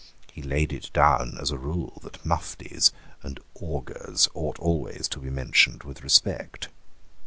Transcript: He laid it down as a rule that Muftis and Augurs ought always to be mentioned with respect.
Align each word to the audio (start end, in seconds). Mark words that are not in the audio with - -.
He 0.33 0.41
laid 0.41 0.73
it 0.73 0.89
down 0.93 1.37
as 1.39 1.51
a 1.51 1.59
rule 1.59 1.99
that 2.01 2.25
Muftis 2.25 2.91
and 3.21 3.39
Augurs 3.53 4.27
ought 4.33 4.57
always 4.57 5.07
to 5.09 5.19
be 5.19 5.29
mentioned 5.29 5.83
with 5.83 6.01
respect. 6.01 6.69